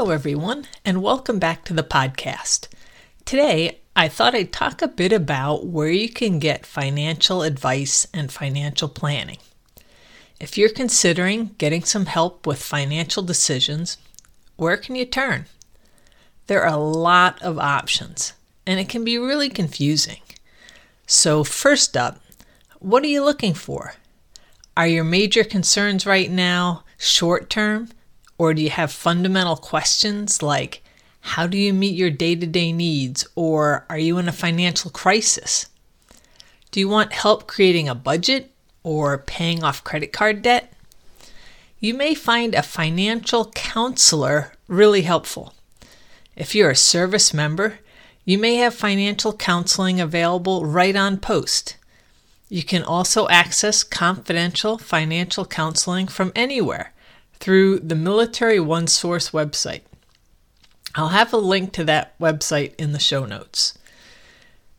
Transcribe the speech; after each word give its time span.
Hello, 0.00 0.12
everyone, 0.12 0.66
and 0.82 1.02
welcome 1.02 1.38
back 1.38 1.62
to 1.62 1.74
the 1.74 1.82
podcast. 1.82 2.68
Today, 3.26 3.80
I 3.94 4.08
thought 4.08 4.34
I'd 4.34 4.50
talk 4.50 4.80
a 4.80 4.88
bit 4.88 5.12
about 5.12 5.66
where 5.66 5.90
you 5.90 6.08
can 6.08 6.38
get 6.38 6.64
financial 6.64 7.42
advice 7.42 8.06
and 8.14 8.32
financial 8.32 8.88
planning. 8.88 9.36
If 10.40 10.56
you're 10.56 10.70
considering 10.70 11.54
getting 11.58 11.84
some 11.84 12.06
help 12.06 12.46
with 12.46 12.62
financial 12.62 13.22
decisions, 13.22 13.98
where 14.56 14.78
can 14.78 14.94
you 14.94 15.04
turn? 15.04 15.44
There 16.46 16.62
are 16.62 16.72
a 16.72 16.78
lot 16.78 17.42
of 17.42 17.58
options, 17.58 18.32
and 18.66 18.80
it 18.80 18.88
can 18.88 19.04
be 19.04 19.18
really 19.18 19.50
confusing. 19.50 20.22
So, 21.06 21.44
first 21.44 21.94
up, 21.94 22.22
what 22.78 23.02
are 23.02 23.08
you 23.08 23.22
looking 23.22 23.52
for? 23.52 23.96
Are 24.78 24.88
your 24.88 25.04
major 25.04 25.44
concerns 25.44 26.06
right 26.06 26.30
now 26.30 26.84
short 26.96 27.50
term? 27.50 27.90
Or 28.40 28.54
do 28.54 28.62
you 28.62 28.70
have 28.70 28.90
fundamental 28.90 29.56
questions 29.56 30.42
like 30.42 30.82
how 31.20 31.46
do 31.46 31.58
you 31.58 31.74
meet 31.74 31.94
your 31.94 32.08
day 32.08 32.34
to 32.34 32.46
day 32.46 32.72
needs? 32.72 33.28
Or 33.34 33.84
are 33.90 33.98
you 33.98 34.16
in 34.16 34.28
a 34.28 34.32
financial 34.32 34.90
crisis? 34.90 35.66
Do 36.70 36.80
you 36.80 36.88
want 36.88 37.12
help 37.12 37.46
creating 37.46 37.86
a 37.86 37.94
budget 37.94 38.50
or 38.82 39.18
paying 39.18 39.62
off 39.62 39.84
credit 39.84 40.14
card 40.14 40.40
debt? 40.40 40.72
You 41.80 41.92
may 41.92 42.14
find 42.14 42.54
a 42.54 42.62
financial 42.62 43.50
counselor 43.50 44.52
really 44.68 45.02
helpful. 45.02 45.52
If 46.34 46.54
you're 46.54 46.70
a 46.70 46.76
service 46.76 47.34
member, 47.34 47.80
you 48.24 48.38
may 48.38 48.54
have 48.54 48.74
financial 48.74 49.34
counseling 49.34 50.00
available 50.00 50.64
right 50.64 50.96
on 50.96 51.18
post. 51.18 51.76
You 52.48 52.62
can 52.62 52.84
also 52.84 53.28
access 53.28 53.82
confidential 53.82 54.78
financial 54.78 55.44
counseling 55.44 56.08
from 56.08 56.32
anywhere 56.34 56.94
through 57.40 57.80
the 57.80 57.94
Military 57.94 58.60
One 58.60 58.86
Source 58.86 59.30
website. 59.30 59.82
I'll 60.94 61.08
have 61.08 61.32
a 61.32 61.38
link 61.38 61.72
to 61.72 61.84
that 61.84 62.18
website 62.18 62.74
in 62.76 62.92
the 62.92 62.98
show 62.98 63.24
notes. 63.24 63.76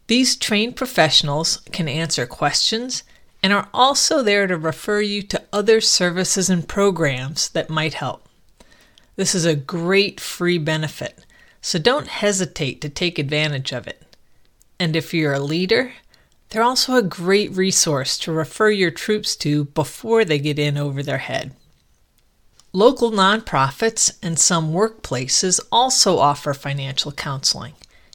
These 0.07 0.35
trained 0.35 0.75
professionals 0.75 1.57
can 1.71 1.87
answer 1.87 2.25
questions 2.25 3.03
and 3.41 3.51
are 3.51 3.69
also 3.73 4.21
there 4.21 4.45
to 4.45 4.57
refer 4.57 5.01
you 5.01 5.21
to 5.23 5.41
other 5.51 5.81
services 5.81 6.49
and 6.49 6.67
programs 6.67 7.49
that 7.49 7.69
might 7.69 7.95
help. 7.95 8.27
This 9.15 9.33
is 9.33 9.45
a 9.45 9.55
great 9.55 10.19
free 10.19 10.57
benefit, 10.57 11.25
so 11.61 11.79
don't 11.79 12.07
hesitate 12.07 12.81
to 12.81 12.89
take 12.89 13.17
advantage 13.17 13.71
of 13.71 13.87
it. 13.87 14.15
And 14.79 14.95
if 14.95 15.13
you're 15.13 15.33
a 15.33 15.39
leader, 15.39 15.93
they're 16.49 16.61
also 16.61 16.95
a 16.95 17.01
great 17.01 17.55
resource 17.55 18.17
to 18.19 18.31
refer 18.31 18.69
your 18.69 18.91
troops 18.91 19.35
to 19.37 19.65
before 19.65 20.25
they 20.25 20.39
get 20.39 20.59
in 20.59 20.77
over 20.77 21.01
their 21.01 21.19
head. 21.19 21.55
Local 22.73 23.11
nonprofits 23.11 24.17
and 24.23 24.39
some 24.39 24.71
workplaces 24.71 25.59
also 25.73 26.19
offer 26.19 26.53
financial 26.53 27.11
counseling, 27.11 27.73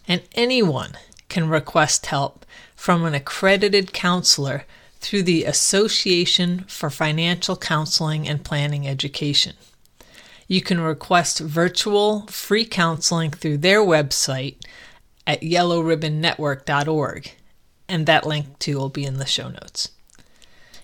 and 0.08 0.22
anyone 0.34 0.96
can 1.28 1.50
request 1.50 2.06
help 2.06 2.46
from 2.74 3.04
an 3.04 3.12
accredited 3.12 3.92
counselor 3.92 4.64
through 4.98 5.24
the 5.24 5.44
Association 5.44 6.64
for 6.68 6.88
Financial 6.88 7.54
Counseling 7.54 8.26
and 8.26 8.44
Planning 8.44 8.88
Education. 8.88 9.56
You 10.48 10.62
can 10.62 10.80
request 10.80 11.38
virtual 11.40 12.26
free 12.28 12.64
counseling 12.64 13.32
through 13.32 13.58
their 13.58 13.80
website 13.80 14.56
at 15.26 15.42
yellowribbonnetwork.org, 15.42 17.32
and 17.90 18.06
that 18.06 18.26
link 18.26 18.58
too 18.58 18.78
will 18.78 18.88
be 18.88 19.04
in 19.04 19.18
the 19.18 19.26
show 19.26 19.48
notes. 19.48 19.90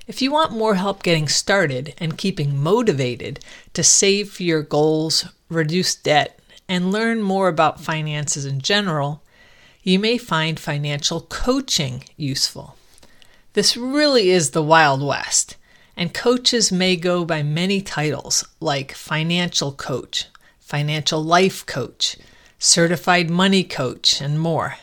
If 0.08 0.20
you 0.20 0.32
want 0.32 0.50
more 0.50 0.74
help 0.74 1.04
getting 1.04 1.28
started 1.28 1.94
and 1.98 2.18
keeping 2.18 2.60
motivated 2.60 3.38
to 3.72 3.84
save 3.84 4.32
for 4.32 4.42
your 4.42 4.62
goals, 4.62 5.26
reduce 5.48 5.94
debt, 5.94 6.40
and 6.68 6.90
learn 6.90 7.22
more 7.22 7.46
about 7.46 7.80
finances 7.80 8.44
in 8.44 8.60
general, 8.60 9.22
you 9.84 10.00
may 10.00 10.18
find 10.18 10.58
financial 10.58 11.20
coaching 11.20 12.02
useful. 12.16 12.76
This 13.52 13.76
really 13.76 14.30
is 14.30 14.50
the 14.50 14.62
Wild 14.62 15.04
West, 15.04 15.56
and 15.96 16.12
coaches 16.12 16.72
may 16.72 16.96
go 16.96 17.24
by 17.24 17.44
many 17.44 17.80
titles 17.80 18.44
like 18.58 18.92
financial 18.92 19.70
coach, 19.70 20.26
financial 20.58 21.22
life 21.22 21.64
coach, 21.64 22.16
certified 22.58 23.30
money 23.30 23.62
coach, 23.62 24.20
and 24.20 24.40
more. 24.40 24.78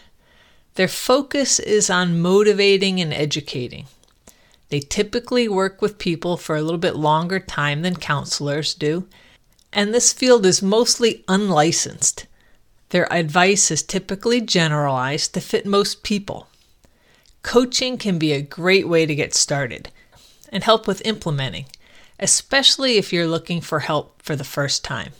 Their 0.75 0.88
focus 0.88 1.59
is 1.59 1.90
on 1.90 2.22
motivating 2.22 3.01
and 3.01 3.13
educating 3.13 3.88
they 4.69 4.80
typically 4.80 5.47
work 5.47 5.81
with 5.81 5.97
people 5.97 6.38
for 6.38 6.56
a 6.56 6.62
little 6.62 6.80
bit 6.80 6.96
longer 6.96 7.40
time 7.40 7.81
than 7.81 7.96
counselors 7.96 8.74
do, 8.74 9.07
and 9.74 9.94
this 9.94 10.13
field 10.13 10.46
is 10.46 10.62
mostly 10.62 11.24
unlicensed. 11.28 12.25
Their 12.90 13.12
advice 13.12 13.69
is 13.72 13.84
typically 13.84 14.41
generalized 14.41 15.34
to 15.34 15.41
fit 15.41 15.66
most 15.66 16.03
people. 16.03 16.47
Coaching 17.41 17.97
can 17.97 18.19
be 18.19 18.34
a 18.34 18.41
great 18.41 18.88
way 18.88 19.06
to 19.06 19.16
get 19.16 19.34
started 19.34 19.90
and 20.52 20.63
help 20.63 20.88
with 20.88 21.06
implementing, 21.06 21.66
especially 22.19 22.97
if 22.97 23.13
you're 23.13 23.28
looking 23.28 23.62
for 23.62 23.81
help 23.81 24.22
for 24.22 24.36
the 24.36 24.44
first 24.44 24.84
time. 24.84 25.13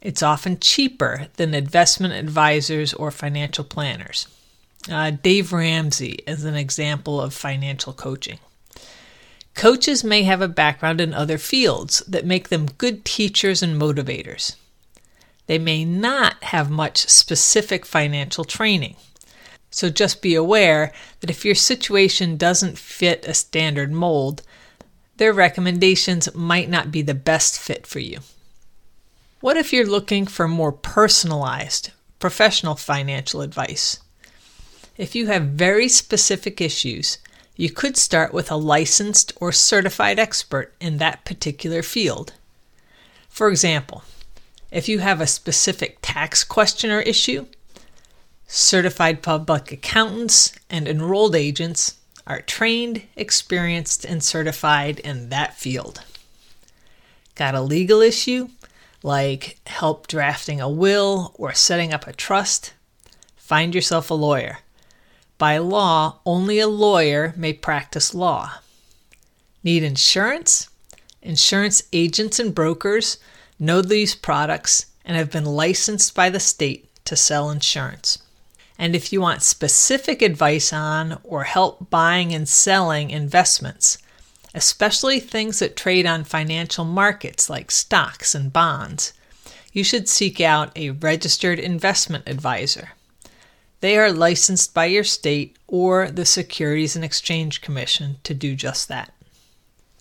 It's 0.00 0.22
often 0.22 0.60
cheaper 0.60 1.28
than 1.36 1.54
investment 1.54 2.14
advisors 2.14 2.94
or 2.94 3.10
financial 3.10 3.64
planners. 3.64 4.28
Uh, 4.90 5.10
Dave 5.10 5.52
Ramsey 5.52 6.20
is 6.26 6.44
an 6.44 6.54
example 6.54 7.20
of 7.20 7.34
financial 7.34 7.92
coaching. 7.92 8.38
Coaches 9.54 10.04
may 10.04 10.22
have 10.22 10.40
a 10.40 10.48
background 10.48 11.00
in 11.00 11.12
other 11.12 11.36
fields 11.36 11.98
that 12.06 12.24
make 12.24 12.48
them 12.48 12.66
good 12.78 13.04
teachers 13.04 13.62
and 13.62 13.80
motivators. 13.80 14.54
They 15.46 15.58
may 15.58 15.84
not 15.84 16.42
have 16.44 16.70
much 16.70 17.08
specific 17.08 17.84
financial 17.84 18.44
training. 18.44 18.96
So 19.70 19.90
just 19.90 20.22
be 20.22 20.34
aware 20.34 20.92
that 21.20 21.30
if 21.30 21.44
your 21.44 21.54
situation 21.54 22.36
doesn't 22.36 22.78
fit 22.78 23.26
a 23.26 23.34
standard 23.34 23.92
mold, 23.92 24.42
their 25.16 25.32
recommendations 25.32 26.34
might 26.34 26.70
not 26.70 26.92
be 26.92 27.02
the 27.02 27.14
best 27.14 27.58
fit 27.58 27.86
for 27.86 27.98
you. 27.98 28.20
What 29.40 29.56
if 29.56 29.72
you're 29.72 29.86
looking 29.86 30.26
for 30.26 30.48
more 30.48 30.72
personalized, 30.72 31.90
professional 32.18 32.76
financial 32.76 33.40
advice? 33.40 33.98
If 34.98 35.14
you 35.14 35.28
have 35.28 35.44
very 35.44 35.88
specific 35.88 36.60
issues, 36.60 37.18
you 37.54 37.70
could 37.70 37.96
start 37.96 38.34
with 38.34 38.50
a 38.50 38.56
licensed 38.56 39.32
or 39.40 39.52
certified 39.52 40.18
expert 40.18 40.74
in 40.80 40.98
that 40.98 41.24
particular 41.24 41.84
field. 41.84 42.32
For 43.28 43.48
example, 43.48 44.02
if 44.72 44.88
you 44.88 44.98
have 44.98 45.20
a 45.20 45.26
specific 45.28 45.98
tax 46.02 46.42
question 46.42 46.90
or 46.90 47.00
issue, 47.00 47.46
certified 48.48 49.22
public 49.22 49.70
accountants 49.70 50.52
and 50.68 50.88
enrolled 50.88 51.36
agents 51.36 51.94
are 52.26 52.42
trained, 52.42 53.02
experienced, 53.14 54.04
and 54.04 54.20
certified 54.20 54.98
in 54.98 55.28
that 55.28 55.56
field. 55.56 56.02
Got 57.36 57.54
a 57.54 57.60
legal 57.60 58.00
issue, 58.00 58.48
like 59.04 59.60
help 59.66 60.08
drafting 60.08 60.60
a 60.60 60.68
will 60.68 61.36
or 61.38 61.54
setting 61.54 61.94
up 61.94 62.08
a 62.08 62.12
trust? 62.12 62.74
Find 63.36 63.76
yourself 63.76 64.10
a 64.10 64.14
lawyer. 64.14 64.58
By 65.38 65.58
law, 65.58 66.18
only 66.26 66.58
a 66.58 66.66
lawyer 66.66 67.32
may 67.36 67.52
practice 67.52 68.12
law. 68.12 68.54
Need 69.62 69.84
insurance? 69.84 70.68
Insurance 71.22 71.82
agents 71.92 72.40
and 72.40 72.52
brokers 72.52 73.18
know 73.58 73.80
these 73.80 74.16
products 74.16 74.86
and 75.04 75.16
have 75.16 75.30
been 75.30 75.44
licensed 75.44 76.14
by 76.14 76.28
the 76.28 76.40
state 76.40 76.88
to 77.04 77.14
sell 77.14 77.50
insurance. 77.50 78.18
And 78.78 78.94
if 78.94 79.12
you 79.12 79.20
want 79.20 79.42
specific 79.42 80.22
advice 80.22 80.72
on 80.72 81.20
or 81.24 81.44
help 81.44 81.88
buying 81.88 82.34
and 82.34 82.48
selling 82.48 83.10
investments, 83.10 83.98
especially 84.54 85.20
things 85.20 85.60
that 85.60 85.76
trade 85.76 86.06
on 86.06 86.24
financial 86.24 86.84
markets 86.84 87.48
like 87.48 87.70
stocks 87.70 88.34
and 88.34 88.52
bonds, 88.52 89.12
you 89.72 89.84
should 89.84 90.08
seek 90.08 90.40
out 90.40 90.76
a 90.76 90.90
registered 90.90 91.58
investment 91.58 92.28
advisor. 92.28 92.90
They 93.80 93.96
are 93.96 94.12
licensed 94.12 94.74
by 94.74 94.86
your 94.86 95.04
state 95.04 95.56
or 95.66 96.10
the 96.10 96.24
Securities 96.24 96.96
and 96.96 97.04
Exchange 97.04 97.60
Commission 97.60 98.16
to 98.24 98.34
do 98.34 98.56
just 98.56 98.88
that. 98.88 99.12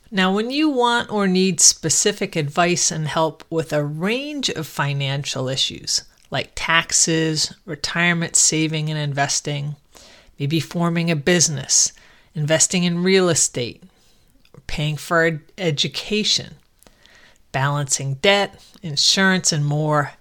Now, 0.10 0.34
when 0.34 0.52
you 0.52 0.70
want 0.70 1.12
or 1.12 1.28
need 1.28 1.60
specific 1.60 2.36
advice 2.36 2.92
and 2.92 3.08
help 3.08 3.44
with 3.50 3.74
a 3.74 3.84
range 3.84 4.50
of 4.50 4.66
financial 4.66 5.50
issues 5.50 6.04
like 6.30 6.52
taxes, 6.56 7.54
retirement 7.66 8.36
saving 8.36 8.90
and 8.90 9.00
investing, 9.00 9.76
maybe 10.40 10.60
forming 10.60 11.10
a 11.10 11.16
business, 11.16 11.94
investing 12.36 12.84
in 12.84 13.04
real 13.04 13.30
estate, 13.30 13.84
paying 14.68 14.98
for 14.98 15.42
education, 15.58 16.56
balancing 17.52 18.16
debt, 18.16 18.62
insurance, 18.82 19.52
and 19.52 19.66
more, 19.66 20.14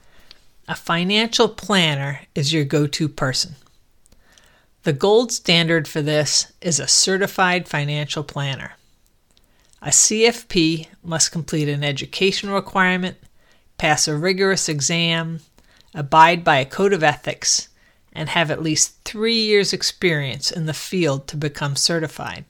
a 0.68 0.74
financial 0.74 1.48
planner 1.48 2.20
is 2.34 2.52
your 2.52 2.64
go 2.64 2.86
to 2.86 3.08
person. 3.08 3.56
The 4.82 4.92
gold 4.92 5.32
standard 5.32 5.88
for 5.88 6.02
this 6.02 6.52
is 6.60 6.78
a 6.78 6.88
certified 6.88 7.68
financial 7.68 8.24
planner. 8.24 8.74
A 9.82 9.88
CFP 9.88 10.88
must 11.04 11.32
complete 11.32 11.68
an 11.68 11.84
education 11.84 12.50
requirement, 12.50 13.16
pass 13.78 14.08
a 14.08 14.16
rigorous 14.16 14.68
exam, 14.68 15.40
abide 15.94 16.42
by 16.42 16.58
a 16.58 16.64
code 16.64 16.92
of 16.92 17.02
ethics, 17.02 17.68
and 18.12 18.28
have 18.30 18.50
at 18.50 18.62
least 18.62 18.96
three 19.04 19.36
years' 19.36 19.72
experience 19.72 20.50
in 20.50 20.66
the 20.66 20.74
field 20.74 21.28
to 21.28 21.36
become 21.36 21.76
certified. 21.76 22.44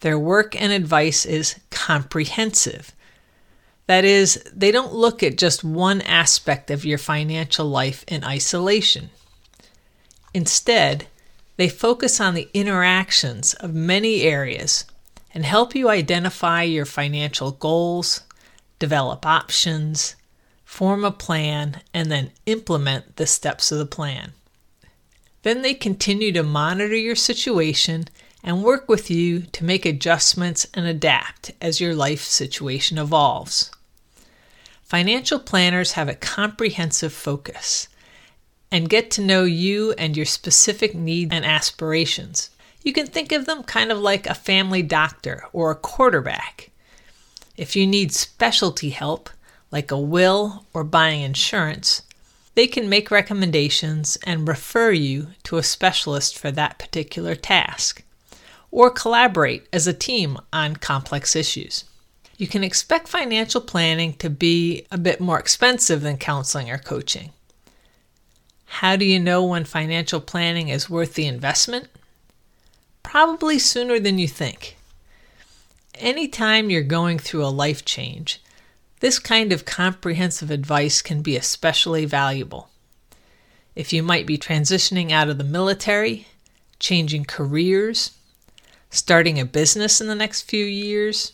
Their 0.00 0.18
work 0.18 0.60
and 0.60 0.72
advice 0.72 1.24
is 1.24 1.58
comprehensive. 1.70 2.92
That 3.86 4.04
is, 4.04 4.42
they 4.54 4.70
don't 4.70 4.94
look 4.94 5.22
at 5.22 5.36
just 5.36 5.64
one 5.64 6.00
aspect 6.02 6.70
of 6.70 6.84
your 6.84 6.98
financial 6.98 7.66
life 7.66 8.04
in 8.08 8.24
isolation. 8.24 9.10
Instead, 10.32 11.06
they 11.56 11.68
focus 11.68 12.20
on 12.20 12.34
the 12.34 12.48
interactions 12.54 13.54
of 13.54 13.74
many 13.74 14.22
areas 14.22 14.84
and 15.34 15.44
help 15.44 15.74
you 15.74 15.88
identify 15.88 16.62
your 16.62 16.86
financial 16.86 17.52
goals, 17.52 18.22
develop 18.78 19.26
options, 19.26 20.16
form 20.64 21.04
a 21.04 21.10
plan, 21.10 21.80
and 21.92 22.10
then 22.10 22.30
implement 22.46 23.16
the 23.16 23.26
steps 23.26 23.70
of 23.70 23.78
the 23.78 23.86
plan. 23.86 24.32
Then 25.42 25.62
they 25.62 25.74
continue 25.74 26.32
to 26.32 26.42
monitor 26.42 26.96
your 26.96 27.16
situation 27.16 28.06
and 28.42 28.64
work 28.64 28.88
with 28.88 29.10
you 29.10 29.42
to 29.52 29.64
make 29.64 29.86
adjustments 29.86 30.66
and 30.74 30.86
adapt 30.86 31.52
as 31.60 31.80
your 31.80 31.94
life 31.94 32.22
situation 32.22 32.98
evolves. 32.98 33.70
Financial 34.82 35.38
planners 35.38 35.92
have 35.92 36.08
a 36.08 36.14
comprehensive 36.14 37.12
focus 37.12 37.88
and 38.70 38.88
get 38.88 39.10
to 39.12 39.20
know 39.20 39.44
you 39.44 39.92
and 39.92 40.16
your 40.16 40.26
specific 40.26 40.94
needs 40.94 41.32
and 41.32 41.44
aspirations. 41.44 42.50
You 42.82 42.92
can 42.92 43.06
think 43.06 43.30
of 43.32 43.46
them 43.46 43.62
kind 43.62 43.92
of 43.92 43.98
like 43.98 44.26
a 44.26 44.34
family 44.34 44.82
doctor 44.82 45.44
or 45.52 45.70
a 45.70 45.76
quarterback. 45.76 46.70
If 47.56 47.76
you 47.76 47.86
need 47.86 48.12
specialty 48.12 48.90
help, 48.90 49.30
like 49.70 49.90
a 49.90 49.98
will 49.98 50.66
or 50.74 50.84
buying 50.84 51.22
insurance, 51.22 52.02
they 52.54 52.66
can 52.66 52.88
make 52.88 53.10
recommendations 53.10 54.18
and 54.24 54.48
refer 54.48 54.90
you 54.90 55.28
to 55.44 55.56
a 55.56 55.62
specialist 55.62 56.38
for 56.38 56.50
that 56.50 56.78
particular 56.78 57.34
task, 57.34 58.02
or 58.72 58.90
collaborate 58.90 59.68
as 59.72 59.86
a 59.86 59.92
team 59.92 60.36
on 60.52 60.74
complex 60.74 61.36
issues. 61.36 61.84
You 62.36 62.48
can 62.48 62.64
expect 62.64 63.06
financial 63.06 63.60
planning 63.60 64.14
to 64.14 64.28
be 64.28 64.84
a 64.90 64.98
bit 64.98 65.20
more 65.20 65.38
expensive 65.38 66.00
than 66.00 66.16
counseling 66.16 66.68
or 66.68 66.78
coaching. 66.78 67.30
How 68.66 68.96
do 68.96 69.04
you 69.04 69.20
know 69.20 69.44
when 69.44 69.64
financial 69.64 70.20
planning 70.20 70.68
is 70.68 70.90
worth 70.90 71.14
the 71.14 71.26
investment? 71.26 71.86
probably 73.12 73.58
sooner 73.58 74.00
than 74.00 74.18
you 74.18 74.26
think. 74.26 74.74
Anytime 75.96 76.70
you're 76.70 76.82
going 76.82 77.18
through 77.18 77.44
a 77.44 77.48
life 77.48 77.84
change, 77.84 78.42
this 79.00 79.18
kind 79.18 79.52
of 79.52 79.66
comprehensive 79.66 80.50
advice 80.50 81.02
can 81.02 81.20
be 81.20 81.36
especially 81.36 82.06
valuable. 82.06 82.70
If 83.74 83.92
you 83.92 84.02
might 84.02 84.26
be 84.26 84.38
transitioning 84.38 85.10
out 85.10 85.28
of 85.28 85.36
the 85.36 85.44
military, 85.44 86.26
changing 86.78 87.26
careers, 87.26 88.12
starting 88.92 89.40
a 89.40 89.44
business 89.44 90.00
in 90.00 90.06
the 90.06 90.14
next 90.14 90.42
few 90.42 90.64
years, 90.64 91.32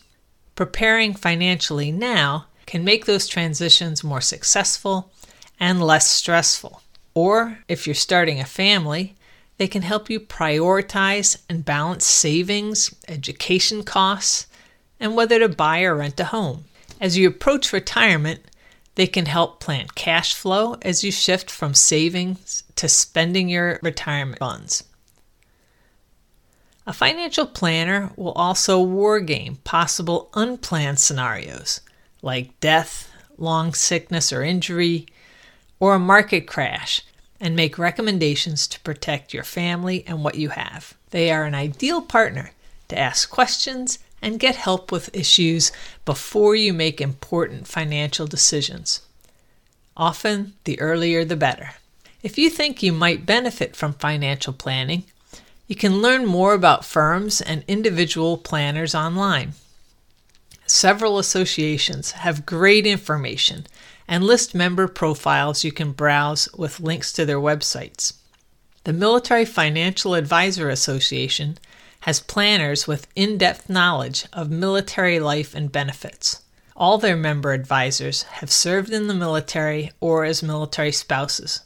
preparing 0.55 1.13
financially 1.13 1.91
now 1.91 2.45
can 2.65 2.83
make 2.83 3.05
those 3.05 3.27
transitions 3.27 4.03
more 4.03 4.21
successful 4.21 5.11
and 5.59 5.83
less 5.83 6.09
stressful. 6.09 6.81
Or 7.13 7.59
if 7.67 7.85
you're 7.85 7.93
starting 7.93 8.39
a 8.39 8.45
family, 8.45 9.15
they 9.57 9.67
can 9.67 9.81
help 9.81 10.09
you 10.09 10.21
prioritize 10.21 11.37
and 11.49 11.65
balance 11.65 12.05
savings, 12.05 12.95
education 13.09 13.83
costs, 13.83 14.47
and 14.99 15.15
whether 15.15 15.37
to 15.39 15.49
buy 15.49 15.83
or 15.83 15.95
rent 15.95 16.19
a 16.19 16.25
home. 16.25 16.63
As 17.01 17.17
you 17.17 17.27
approach 17.27 17.73
retirement, 17.73 18.39
they 18.95 19.07
can 19.07 19.25
help 19.25 19.59
plan 19.59 19.87
cash 19.95 20.33
flow 20.33 20.77
as 20.81 21.03
you 21.03 21.11
shift 21.11 21.51
from 21.51 21.73
savings 21.73 22.63
to 22.75 22.87
spending 22.87 23.49
your 23.49 23.79
retirement 23.83 24.39
funds. 24.39 24.85
A 26.89 26.91
financial 26.91 27.45
planner 27.45 28.11
will 28.15 28.31
also 28.31 28.83
wargame 28.83 29.63
possible 29.63 30.31
unplanned 30.33 30.97
scenarios 30.97 31.81
like 32.23 32.59
death, 32.61 33.11
long 33.37 33.75
sickness 33.75 34.33
or 34.33 34.41
injury, 34.41 35.05
or 35.79 35.93
a 35.93 35.99
market 35.99 36.47
crash 36.47 37.03
and 37.39 37.55
make 37.55 37.77
recommendations 37.77 38.65
to 38.69 38.79
protect 38.79 39.35
your 39.35 39.43
family 39.43 40.03
and 40.07 40.23
what 40.23 40.33
you 40.33 40.49
have. 40.49 40.95
They 41.11 41.29
are 41.29 41.43
an 41.43 41.53
ideal 41.53 42.01
partner 42.01 42.53
to 42.87 42.97
ask 42.97 43.29
questions 43.29 43.99
and 44.19 44.39
get 44.39 44.55
help 44.55 44.91
with 44.91 45.15
issues 45.15 45.71
before 46.05 46.55
you 46.55 46.73
make 46.73 46.99
important 46.99 47.67
financial 47.67 48.25
decisions. 48.25 49.01
Often, 49.95 50.53
the 50.63 50.81
earlier 50.81 51.23
the 51.23 51.35
better. 51.35 51.75
If 52.23 52.39
you 52.39 52.49
think 52.49 52.81
you 52.81 52.93
might 52.93 53.27
benefit 53.27 53.75
from 53.75 53.93
financial 53.93 54.53
planning, 54.53 55.03
you 55.69 55.75
can 55.75 56.01
learn 56.01 56.25
more 56.25 56.55
about 56.55 56.83
firms 56.83 57.41
and 57.41 57.63
individual 57.67 58.39
planners 58.39 58.95
online. 58.95 59.53
Several 60.65 61.19
associations 61.19 62.11
have 62.11 62.43
great 62.43 62.87
information 62.87 63.67
and 64.07 64.23
list 64.23 64.55
member 64.55 64.87
profiles 64.87 65.63
you 65.63 65.71
can 65.71 65.91
browse 65.91 66.51
with 66.57 66.79
links 66.79 67.13
to 67.13 67.23
their 67.23 67.37
websites. 67.37 68.13
The 68.83 68.93
Military 68.93 69.45
Financial 69.45 70.15
Advisor 70.15 70.69
Association 70.69 71.59
has 72.01 72.19
planners 72.19 72.87
with 72.87 73.05
in 73.15 73.37
depth 73.37 73.69
knowledge 73.69 74.25
of 74.33 74.49
military 74.49 75.19
life 75.19 75.53
and 75.53 75.71
benefits. 75.71 76.41
All 76.75 76.97
their 76.97 77.15
member 77.15 77.53
advisors 77.53 78.23
have 78.23 78.51
served 78.51 78.89
in 78.91 79.05
the 79.05 79.13
military 79.13 79.91
or 79.99 80.25
as 80.25 80.41
military 80.41 80.91
spouses. 80.91 81.61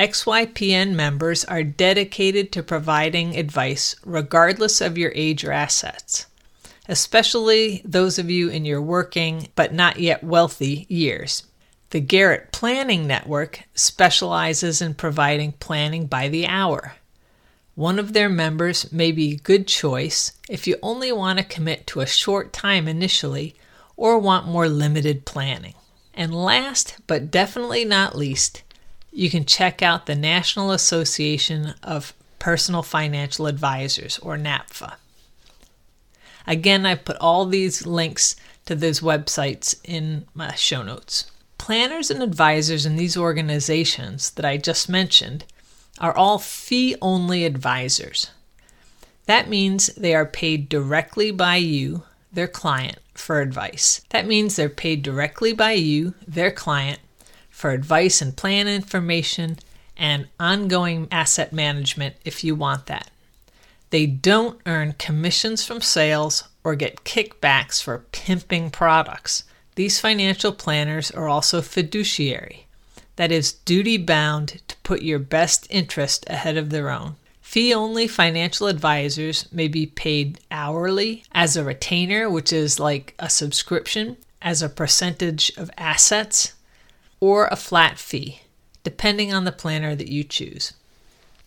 XYPN 0.00 0.94
members 0.94 1.44
are 1.44 1.62
dedicated 1.62 2.52
to 2.52 2.62
providing 2.62 3.36
advice 3.36 3.96
regardless 4.04 4.80
of 4.80 4.98
your 4.98 5.12
age 5.14 5.44
or 5.44 5.52
assets, 5.52 6.26
especially 6.88 7.82
those 7.84 8.18
of 8.18 8.30
you 8.30 8.48
in 8.48 8.64
your 8.64 8.82
working 8.82 9.48
but 9.56 9.72
not 9.72 9.98
yet 9.98 10.22
wealthy 10.22 10.86
years. 10.88 11.44
The 11.90 12.00
Garrett 12.00 12.52
Planning 12.52 13.06
Network 13.06 13.62
specializes 13.74 14.82
in 14.82 14.94
providing 14.94 15.52
planning 15.52 16.06
by 16.06 16.28
the 16.28 16.46
hour. 16.46 16.94
One 17.78 18.00
of 18.00 18.12
their 18.12 18.28
members 18.28 18.90
may 18.90 19.12
be 19.12 19.34
a 19.34 19.36
good 19.36 19.68
choice 19.68 20.32
if 20.48 20.66
you 20.66 20.78
only 20.82 21.12
want 21.12 21.38
to 21.38 21.44
commit 21.44 21.86
to 21.86 22.00
a 22.00 22.06
short 22.06 22.52
time 22.52 22.88
initially 22.88 23.54
or 23.96 24.18
want 24.18 24.48
more 24.48 24.68
limited 24.68 25.24
planning. 25.24 25.74
And 26.12 26.34
last 26.34 26.96
but 27.06 27.30
definitely 27.30 27.84
not 27.84 28.18
least, 28.18 28.64
you 29.12 29.30
can 29.30 29.44
check 29.44 29.80
out 29.80 30.06
the 30.06 30.16
National 30.16 30.72
Association 30.72 31.74
of 31.84 32.14
Personal 32.40 32.82
Financial 32.82 33.46
Advisors, 33.46 34.18
or 34.18 34.36
NAPFA. 34.36 34.96
Again, 36.48 36.84
I 36.84 36.96
put 36.96 37.16
all 37.18 37.46
these 37.46 37.86
links 37.86 38.34
to 38.66 38.74
those 38.74 38.98
websites 38.98 39.76
in 39.84 40.26
my 40.34 40.52
show 40.56 40.82
notes. 40.82 41.30
Planners 41.58 42.10
and 42.10 42.24
advisors 42.24 42.84
in 42.84 42.96
these 42.96 43.16
organizations 43.16 44.30
that 44.32 44.44
I 44.44 44.56
just 44.56 44.88
mentioned 44.88 45.44
are 46.00 46.16
all 46.16 46.38
fee 46.38 46.96
only 47.02 47.44
advisors. 47.44 48.30
That 49.26 49.48
means 49.48 49.88
they 49.88 50.14
are 50.14 50.24
paid 50.24 50.68
directly 50.68 51.30
by 51.30 51.56
you, 51.56 52.02
their 52.32 52.48
client, 52.48 52.98
for 53.14 53.40
advice. 53.40 54.02
That 54.10 54.26
means 54.26 54.56
they're 54.56 54.68
paid 54.68 55.02
directly 55.02 55.52
by 55.52 55.72
you, 55.72 56.14
their 56.26 56.50
client, 56.50 57.00
for 57.50 57.70
advice 57.72 58.22
and 58.22 58.36
plan 58.36 58.68
information 58.68 59.58
and 59.96 60.28
ongoing 60.38 61.08
asset 61.10 61.52
management 61.52 62.14
if 62.24 62.44
you 62.44 62.54
want 62.54 62.86
that. 62.86 63.10
They 63.90 64.06
don't 64.06 64.60
earn 64.64 64.94
commissions 64.98 65.64
from 65.64 65.80
sales 65.80 66.44
or 66.62 66.76
get 66.76 67.04
kickbacks 67.04 67.82
for 67.82 68.04
pimping 68.12 68.70
products. 68.70 69.44
These 69.74 69.98
financial 70.00 70.52
planners 70.52 71.10
are 71.10 71.28
also 71.28 71.62
fiduciary, 71.62 72.67
that 73.18 73.32
is, 73.32 73.52
duty 73.52 73.96
bound 73.96 74.62
to 74.68 74.76
put 74.84 75.02
your 75.02 75.18
best 75.18 75.66
interest 75.70 76.24
ahead 76.30 76.56
of 76.56 76.70
their 76.70 76.88
own. 76.88 77.16
Fee 77.40 77.74
only 77.74 78.06
financial 78.06 78.68
advisors 78.68 79.50
may 79.50 79.66
be 79.66 79.86
paid 79.86 80.38
hourly 80.52 81.24
as 81.32 81.56
a 81.56 81.64
retainer, 81.64 82.30
which 82.30 82.52
is 82.52 82.78
like 82.78 83.16
a 83.18 83.28
subscription, 83.28 84.18
as 84.40 84.62
a 84.62 84.68
percentage 84.68 85.50
of 85.56 85.68
assets, 85.76 86.52
or 87.18 87.48
a 87.48 87.56
flat 87.56 87.98
fee, 87.98 88.42
depending 88.84 89.34
on 89.34 89.44
the 89.44 89.50
planner 89.50 89.96
that 89.96 90.12
you 90.12 90.22
choose. 90.22 90.74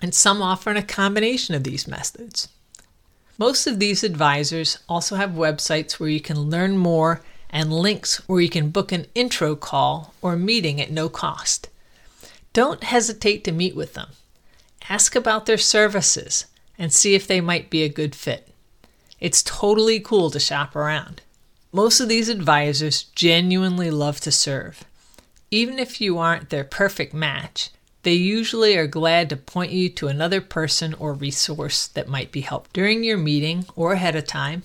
And 0.02 0.14
some 0.14 0.42
offer 0.42 0.72
a 0.72 0.84
combination 0.84 1.56
of 1.56 1.64
these 1.64 1.88
methods. 1.88 2.50
Most 3.38 3.66
of 3.66 3.80
these 3.80 4.04
advisors 4.04 4.78
also 4.90 5.16
have 5.16 5.32
websites 5.32 5.94
where 5.94 6.10
you 6.10 6.20
can 6.20 6.38
learn 6.38 6.76
more 6.76 7.22
and 7.52 7.74
links 7.74 8.18
where 8.28 8.42
you 8.42 8.50
can 8.50 8.70
book 8.70 8.92
an 8.92 9.06
intro 9.14 9.56
call 9.56 10.14
or 10.22 10.36
meeting 10.36 10.80
at 10.80 10.92
no 10.92 11.10
cost. 11.10 11.70
Don't 12.54 12.84
hesitate 12.84 13.44
to 13.44 13.52
meet 13.52 13.76
with 13.76 13.94
them. 13.94 14.10
Ask 14.90 15.16
about 15.16 15.46
their 15.46 15.58
services 15.58 16.46
and 16.78 16.92
see 16.92 17.14
if 17.14 17.28
they 17.28 17.42
might 17.42 17.70
be 17.70 17.84
a 17.84 17.90
good 17.90 18.16
fit. 18.16 18.50
It's 19.20 19.44
totally 19.44 20.00
cool 20.00 20.32
to 20.32 20.40
shop 20.40 20.76
around. 20.76 21.22
Most 21.72 22.00
of 22.00 22.10
these 22.10 22.28
advisors 22.28 23.04
genuinely 23.16 23.92
love 23.92 24.20
to 24.22 24.32
serve. 24.32 24.84
Even 25.52 25.80
if 25.80 26.02
you 26.02 26.18
aren't 26.18 26.50
their 26.50 26.64
perfect 26.64 27.14
match, 27.14 27.70
they 28.04 28.14
usually 28.14 28.76
are 28.76 28.88
glad 28.88 29.30
to 29.30 29.38
point 29.38 29.72
you 29.72 29.88
to 29.90 30.08
another 30.08 30.42
person 30.42 30.94
or 30.96 31.14
resource 31.14 31.88
that 31.88 32.08
might 32.08 32.32
be 32.32 32.42
helpful. 32.42 32.72
During 32.74 33.04
your 33.04 33.18
meeting 33.18 33.66
or 33.76 33.94
ahead 33.94 34.16
of 34.16 34.26
time, 34.26 34.64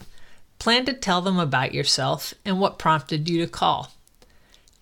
plan 0.58 0.84
to 0.86 0.92
tell 0.92 1.20
them 1.20 1.38
about 1.38 1.74
yourself 1.74 2.34
and 2.44 2.60
what 2.60 2.78
prompted 2.78 3.28
you 3.28 3.38
to 3.44 3.50
call. 3.50 3.92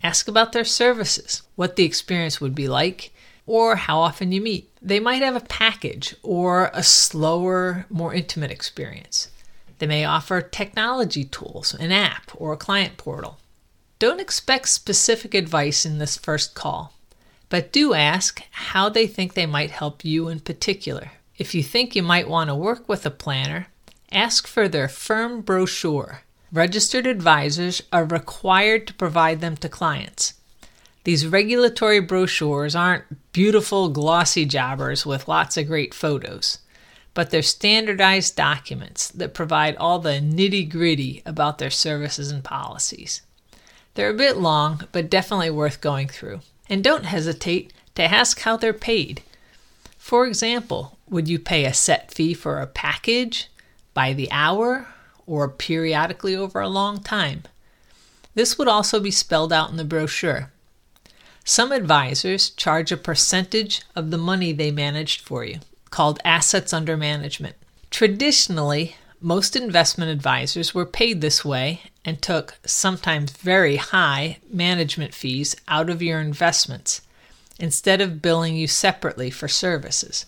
Ask 0.03 0.29
about 0.29 0.53
their 0.53 0.65
services, 0.65 1.43
what 1.57 1.77
the 1.77 1.85
experience 1.85 2.41
would 2.41 2.55
be 2.55 2.69
like, 2.69 3.13
or 3.47 3.77
how 3.77 4.01
often 4.01 4.33
you 4.33 4.41
meet. 4.41 4.71
They 4.81 5.01
might 5.01 5.23
have 5.23 5.37
a 5.37 5.41
package 5.41 6.15
or 6.23 6.71
a 6.75 6.83
slower, 6.83 7.87
more 7.89 8.15
intimate 8.15 8.51
experience. 8.51 9.29
They 9.79 9.87
may 9.87 10.05
offer 10.05 10.41
technology 10.41 11.25
tools, 11.25 11.75
an 11.75 11.91
app, 11.91 12.31
or 12.35 12.53
a 12.53 12.59
client 12.59 12.97
portal. 12.97 13.39
Don't 13.99 14.21
expect 14.21 14.69
specific 14.69 15.35
advice 15.35 15.87
in 15.87 15.99
this 15.99 16.17
first 16.17 16.55
call, 16.55 16.93
but 17.49 17.73
do 17.73 17.95
ask 17.95 18.43
how 18.51 18.89
they 18.89 19.07
think 19.07 19.35
they 19.35 19.47
might 19.47 19.71
help 19.71 20.05
you 20.05 20.29
in 20.29 20.41
particular. 20.41 21.13
If 21.37 21.55
you 21.55 21.63
think 21.63 21.97
you 21.97 22.03
might 22.03 22.29
want 22.29 22.49
to 22.49 22.55
work 22.55 22.89
with 22.89 23.05
a 23.07 23.11
planner, 23.11 23.67
ask 24.15 24.47
for 24.47 24.69
their 24.69 24.89
firm 24.89 25.41
brochure. 25.41 26.23
Registered 26.53 27.07
advisors 27.07 27.83
are 27.93 28.05
required 28.05 28.87
to 28.87 28.95
provide 28.95 29.41
them 29.41 29.57
to 29.57 29.69
clients. 29.69 30.35
These 31.03 31.27
regulatory 31.27 32.01
brochures 32.01 32.75
aren't 32.75 33.33
beautiful, 33.33 33.91
glossy 33.91 34.47
jobbers 34.47 35.05
with 35.05 35.29
lots 35.29 35.57
of 35.57 35.67
great 35.67 35.93
photos, 35.93 36.59
but 37.13 37.31
they're 37.31 37.43
standardized 37.43 38.37
documents 38.37 39.09
that 39.09 39.35
provide 39.35 39.77
all 39.77 39.99
the 39.99 40.21
nitty 40.21 40.71
gritty 40.71 41.23
about 41.27 41.59
their 41.59 41.71
services 41.71 42.31
and 42.31 42.43
policies. 42.43 43.21
They're 43.95 44.11
a 44.11 44.15
bit 44.15 44.39
long, 44.39 44.89
but 44.93 45.11
definitely 45.11 45.51
worth 45.51 45.81
going 45.81 46.09
through. 46.09 46.41
And 46.69 46.83
don't 46.83 47.05
hesitate 47.05 47.73
to 47.97 48.03
ask 48.03 48.41
how 48.41 48.57
they're 48.57 48.73
paid. 48.73 49.23
For 49.99 50.27
example, 50.27 50.99
would 51.09 51.29
you 51.29 51.39
pay 51.39 51.65
a 51.65 51.75
set 51.75 52.13
fee 52.13 52.35
for 52.35 52.61
a 52.61 52.67
package, 52.67 53.49
by 53.95 54.13
the 54.13 54.31
hour, 54.31 54.89
or 55.27 55.49
periodically 55.49 56.37
over 56.37 56.61
a 56.61 56.69
long 56.69 57.01
time? 57.03 57.45
This 58.35 58.59
would 58.59 58.69
also 58.69 59.01
be 59.01 59.11
spelled 59.11 59.53
out 59.53 59.71
in 59.71 59.77
the 59.77 59.85
brochure. 59.85 60.51
Some 61.45 61.73
advisors 61.73 62.51
charge 62.51 62.91
a 62.91 62.97
percentage 62.97 63.83
of 63.95 64.11
the 64.11 64.19
money 64.19 64.53
they 64.53 64.71
managed 64.71 65.21
for 65.21 65.45
you, 65.45 65.61
called 65.91 66.19
assets 66.25 66.73
under 66.73 66.97
management. 66.97 67.55
Traditionally, 67.91 68.97
most 69.21 69.55
investment 69.55 70.11
advisors 70.11 70.75
were 70.75 70.85
paid 70.85 71.21
this 71.21 71.45
way 71.45 71.83
and 72.05 72.21
took 72.21 72.59
sometimes 72.67 73.31
very 73.31 73.77
high 73.77 74.39
management 74.51 75.15
fees 75.15 75.55
out 75.69 75.89
of 75.89 76.03
your 76.03 76.21
investments 76.21 77.01
instead 77.59 78.01
of 78.01 78.21
billing 78.21 78.57
you 78.57 78.67
separately 78.67 79.31
for 79.31 79.49
services. 79.49 80.27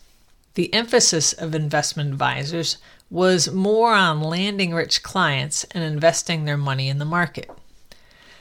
The 0.54 0.72
emphasis 0.72 1.32
of 1.32 1.54
investment 1.54 2.10
advisors 2.12 2.78
was 3.10 3.52
more 3.52 3.94
on 3.94 4.20
landing 4.20 4.74
rich 4.74 5.02
clients 5.02 5.64
and 5.72 5.84
investing 5.84 6.44
their 6.44 6.56
money 6.56 6.88
in 6.88 6.98
the 6.98 7.04
market. 7.04 7.50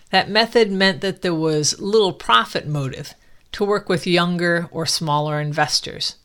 That 0.10 0.29
method 0.29 0.72
meant 0.72 1.01
that 1.01 1.22
there 1.22 1.36
was 1.36 1.79
little 1.79 2.13
profit 2.13 2.67
motive 2.67 3.13
to 3.53 3.65
work 3.65 3.89
with 3.89 4.07
younger 4.07 4.67
or 4.72 4.86
smaller 4.86 5.39
investors, 5.39 6.15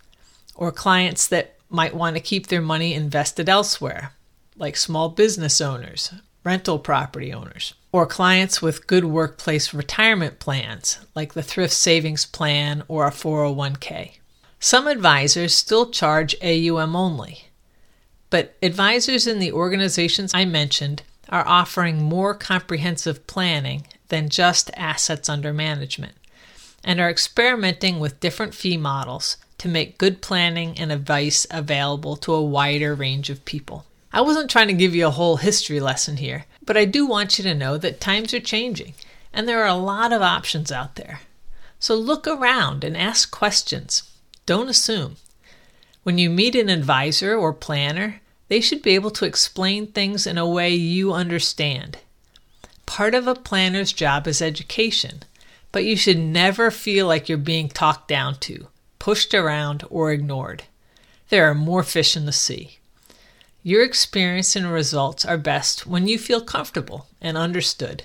or 0.55 0.73
clients 0.73 1.27
that 1.29 1.57
might 1.69 1.95
want 1.95 2.17
to 2.17 2.21
keep 2.21 2.47
their 2.49 2.61
money 2.61 2.95
invested 2.95 3.49
elsewhere, 3.49 4.13
like 4.57 4.77
small 4.77 5.09
business 5.09 5.61
owners, 5.61 6.13
rental 6.45 6.79
property 6.79 7.33
owners, 7.33 7.75
or 7.93 8.07
clients 8.07 8.61
with 8.61 8.87
good 8.87 9.05
workplace 9.05 9.75
retirement 9.75 10.39
plans, 10.39 10.99
like 11.15 11.35
the 11.35 11.43
Thrift 11.43 11.73
Savings 11.73 12.27
Plan 12.27 12.83
or 12.89 13.07
a 13.07 13.11
401k. 13.11 14.13
Some 14.59 14.87
advisors 14.87 15.55
still 15.55 15.91
charge 15.91 16.35
AUM 16.43 16.95
only, 16.97 17.50
but 18.31 18.57
advisors 18.63 19.27
in 19.27 19.39
the 19.39 19.53
organizations 19.53 20.33
I 20.33 20.45
mentioned 20.45 21.03
are 21.29 21.47
offering 21.47 22.03
more 22.03 22.35
comprehensive 22.35 23.27
planning 23.27 23.87
than 24.09 24.29
just 24.29 24.71
assets 24.75 25.29
under 25.29 25.53
management 25.53 26.15
and 26.83 27.01
are 27.01 27.11
experimenting 27.11 28.01
with 28.01 28.21
different 28.21 28.55
fee 28.55 28.77
models 28.77 29.37
to 29.59 29.69
make 29.69 29.99
good 29.99 30.23
planning 30.23 30.79
and 30.79 30.91
advice 30.91 31.47
available 31.51 32.17
to 32.17 32.33
a 32.33 32.43
wider 32.43 32.95
range 32.95 33.29
of 33.29 33.45
people. 33.45 33.85
I 34.13 34.23
wasn't 34.23 34.51
trying 34.51 34.69
to 34.69 34.75
give 34.75 34.95
you 34.95 35.07
a 35.07 35.11
whole 35.11 35.37
history 35.37 35.79
lesson 35.79 36.17
here, 36.17 36.47
but 36.65 36.77
I 36.77 36.85
do 36.85 37.07
want 37.07 37.39
you 37.39 37.45
to 37.45 37.55
know 37.55 37.77
that 37.77 38.01
times 38.01 38.33
are 38.33 38.41
changing 38.41 38.95
and 39.33 39.47
there 39.49 39.63
are 39.63 39.69
a 39.69 39.75
lot 39.75 40.13
of 40.13 40.23
options 40.23 40.73
out 40.73 40.97
there. 40.97 41.21
So 41.79 41.95
look 41.95 42.27
around 42.27 42.83
and 42.83 42.97
ask 42.97 43.31
questions. 43.31 44.03
Don't 44.47 44.69
assume. 44.69 45.17
When 46.03 46.17
you 46.17 46.31
meet 46.31 46.55
an 46.55 46.71
advisor 46.71 47.37
or 47.37 47.53
planner, 47.53 48.21
they 48.49 48.61
should 48.61 48.83
be 48.83 48.95
able 48.95 49.11
to 49.13 49.27
explain 49.27 49.87
things 49.87 50.27
in 50.27 50.39
a 50.39 50.49
way 50.49 50.75
you 50.75 51.13
understand. 51.13 51.99
Part 52.87 53.15
of 53.15 53.29
a 53.29 53.35
planner's 53.35 53.93
job 53.93 54.27
is 54.27 54.41
education, 54.41 55.23
but 55.73 55.85
you 55.85 55.97
should 55.97 56.19
never 56.19 56.71
feel 56.71 57.07
like 57.07 57.29
you're 57.29 57.39
being 57.39 57.69
talked 57.69 58.09
down 58.09 58.37
to, 58.41 58.69
pushed 58.99 59.35
around, 59.35 59.85
or 59.91 60.11
ignored. 60.11 60.65
There 61.29 61.49
are 61.49 61.55
more 61.55 61.85
fish 61.85 62.17
in 62.17 62.27
the 62.27 62.33
sea. 62.33 62.79
Your 63.63 63.85
experience 63.85 64.57
and 64.57 64.73
results 64.73 65.25
are 65.25 65.37
best 65.37 65.87
when 65.87 66.09
you 66.09 66.19
feel 66.19 66.41
comfortable 66.41 67.07
and 67.21 67.37
understood. 67.37 68.05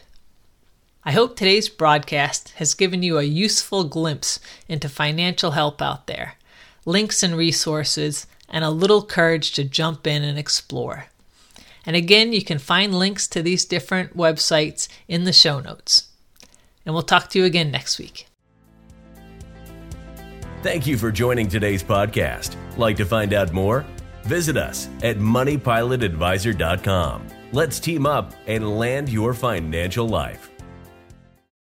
I 1.06 1.14
hope 1.14 1.36
today's 1.36 1.70
broadcast 1.70 2.50
has 2.58 2.74
given 2.74 3.04
you 3.04 3.18
a 3.18 3.24
useful 3.24 3.86
glimpse 3.86 4.40
into 4.68 4.90
financial 4.90 5.52
help 5.52 5.82
out 5.82 6.08
there, 6.08 6.36
links 6.86 7.24
and 7.24 7.36
resources, 7.36 8.28
and 8.48 8.64
a 8.64 8.70
little 8.70 9.04
courage 9.04 9.52
to 9.54 9.64
jump 9.64 10.06
in 10.08 10.24
and 10.24 10.38
explore. 10.38 11.08
And 11.86 11.96
again, 11.96 12.34
you 12.34 12.44
can 12.44 12.60
find 12.60 12.98
links 12.98 13.28
to 13.28 13.44
these 13.44 13.66
different 13.66 14.16
websites 14.16 14.88
in 15.08 15.24
the 15.24 15.34
show 15.34 15.60
notes. 15.60 16.10
And 16.86 16.94
we'll 16.94 17.04
talk 17.04 17.30
to 17.32 17.40
you 17.40 17.46
again 17.46 17.72
next 17.72 18.00
week. 18.00 18.28
Thank 20.62 20.88
you 20.88 20.98
for 20.98 21.12
joining 21.12 21.48
today's 21.48 21.84
podcast. 21.84 22.56
Like 22.78 22.98
to 22.98 23.06
find 23.06 23.34
out 23.34 23.54
more? 23.54 23.86
Visit 24.24 24.58
us 24.58 24.90
at 25.04 25.18
moneypilotadvisor.com. 25.18 27.28
Let's 27.52 27.80
team 27.80 28.08
up 28.08 28.34
and 28.48 28.78
land 28.78 29.10
your 29.10 29.36
financial 29.36 30.08
life. 30.08 30.50